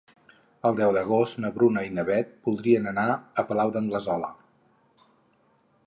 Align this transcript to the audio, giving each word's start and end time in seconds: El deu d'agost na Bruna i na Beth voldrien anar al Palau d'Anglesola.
El 0.69 0.77
deu 0.77 0.93
d'agost 0.95 1.37
na 1.43 1.51
Bruna 1.59 1.83
i 1.89 1.93
na 1.97 2.05
Beth 2.07 2.31
voldrien 2.47 2.91
anar 2.93 3.07
al 3.13 3.49
Palau 3.53 3.75
d'Anglesola. 3.77 4.33